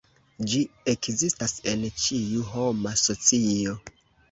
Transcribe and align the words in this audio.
Ĝi 0.53 0.61
ekzistas 0.93 1.53
en 1.75 1.85
ĉiu 2.05 2.47
homa 2.55 2.97
socio. 3.05 3.79